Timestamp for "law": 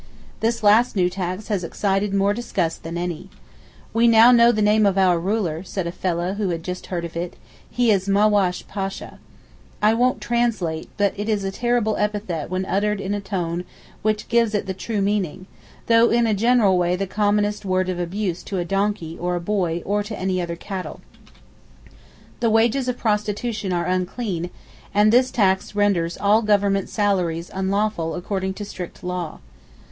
29.03-29.37